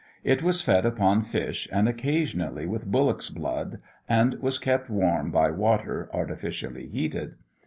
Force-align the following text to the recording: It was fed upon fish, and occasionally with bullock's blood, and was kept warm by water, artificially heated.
It 0.23 0.41
was 0.41 0.63
fed 0.63 0.83
upon 0.83 1.21
fish, 1.21 1.67
and 1.71 1.87
occasionally 1.87 2.65
with 2.65 2.89
bullock's 2.91 3.29
blood, 3.29 3.77
and 4.09 4.33
was 4.41 4.57
kept 4.57 4.89
warm 4.89 5.29
by 5.29 5.51
water, 5.51 6.09
artificially 6.11 6.87
heated. 6.87 7.35